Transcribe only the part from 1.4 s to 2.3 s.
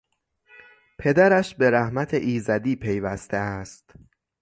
به رحمت